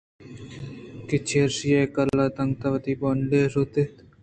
[1.07, 3.95] کہ چریشی ءَ آ کُل تتک ءُ وتی ہونڈاں شُت اَنت